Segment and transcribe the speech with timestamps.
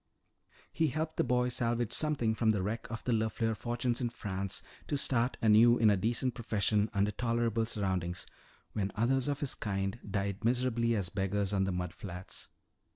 [0.73, 4.63] He helped the boy salvage something from the wreck of the LeFleur fortunes in France
[4.87, 8.25] to start anew in a decent profession under tolerable surroundings,
[8.73, 12.49] when others of his kind died miserably as beggars on the mud flats.